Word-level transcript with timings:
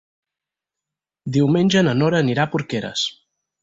Diumenge 1.37 1.87
na 1.91 1.97
Nora 2.01 2.25
anirà 2.25 2.47
a 2.51 2.55
Porqueres. 2.57 3.09